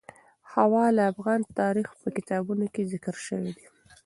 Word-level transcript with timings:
هوا 0.53 0.85
د 0.97 0.99
افغان 1.11 1.39
تاریخ 1.61 1.87
په 2.01 2.09
کتابونو 2.15 2.65
کې 2.73 2.89
ذکر 2.93 3.15
شوی 3.25 3.51
دي. 3.57 3.67